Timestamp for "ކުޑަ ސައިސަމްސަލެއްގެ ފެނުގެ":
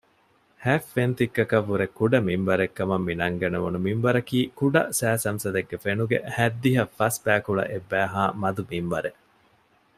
4.59-6.17